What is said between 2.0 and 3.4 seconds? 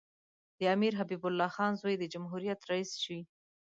جمهوریت رییس شي.